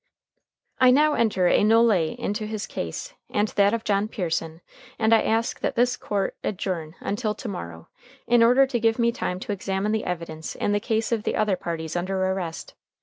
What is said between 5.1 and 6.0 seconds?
I ask that this